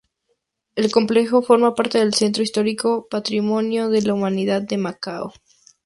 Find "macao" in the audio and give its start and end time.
4.81-5.31